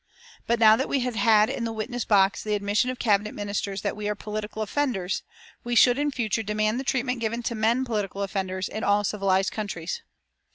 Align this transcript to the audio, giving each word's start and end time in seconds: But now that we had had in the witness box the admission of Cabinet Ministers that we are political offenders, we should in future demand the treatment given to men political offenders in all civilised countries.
But 0.47 0.57
now 0.57 0.75
that 0.77 0.89
we 0.89 1.01
had 1.01 1.15
had 1.15 1.47
in 1.47 1.63
the 1.63 1.71
witness 1.71 2.05
box 2.05 2.41
the 2.43 2.55
admission 2.55 2.89
of 2.89 2.97
Cabinet 2.97 3.35
Ministers 3.35 3.83
that 3.83 3.95
we 3.95 4.09
are 4.09 4.15
political 4.15 4.63
offenders, 4.63 5.21
we 5.63 5.75
should 5.75 5.99
in 5.99 6.09
future 6.09 6.41
demand 6.41 6.79
the 6.79 6.83
treatment 6.83 7.19
given 7.19 7.43
to 7.43 7.53
men 7.53 7.85
political 7.85 8.23
offenders 8.23 8.67
in 8.67 8.83
all 8.83 9.03
civilised 9.03 9.51
countries. 9.51 10.01